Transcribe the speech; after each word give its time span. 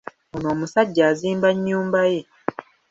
Ono 0.35 0.47
omusajja 0.53 1.01
azimba 1.11 1.49
nnyumba 1.53 2.01
ye. 2.11 2.21